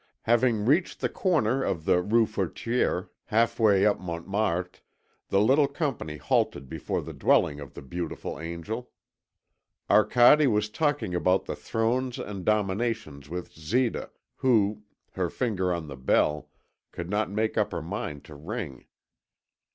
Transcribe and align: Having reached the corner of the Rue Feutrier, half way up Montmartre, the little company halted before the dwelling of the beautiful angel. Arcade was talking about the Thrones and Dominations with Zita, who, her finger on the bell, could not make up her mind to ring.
Having 0.23 0.65
reached 0.65 0.99
the 0.99 1.09
corner 1.09 1.61
of 1.61 1.85
the 1.85 2.01
Rue 2.01 2.25
Feutrier, 2.25 3.09
half 3.25 3.59
way 3.59 3.85
up 3.85 3.99
Montmartre, 3.99 4.79
the 5.29 5.39
little 5.39 5.67
company 5.67 6.17
halted 6.17 6.67
before 6.67 7.03
the 7.03 7.13
dwelling 7.13 7.59
of 7.59 7.75
the 7.75 7.83
beautiful 7.83 8.39
angel. 8.39 8.89
Arcade 9.91 10.47
was 10.47 10.71
talking 10.71 11.13
about 11.13 11.45
the 11.45 11.55
Thrones 11.55 12.17
and 12.17 12.43
Dominations 12.43 13.29
with 13.29 13.53
Zita, 13.53 14.09
who, 14.37 14.81
her 15.11 15.29
finger 15.29 15.71
on 15.71 15.85
the 15.87 15.97
bell, 15.97 16.49
could 16.91 17.07
not 17.11 17.29
make 17.29 17.55
up 17.55 17.71
her 17.71 17.83
mind 17.83 18.23
to 18.23 18.33
ring. 18.33 18.87